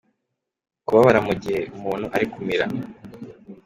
Kubabara 0.85 1.19
mu 1.27 1.33
gihe 1.41 1.61
umuntu 1.75 2.05
ari 2.15 2.25
kumira. 2.31 2.65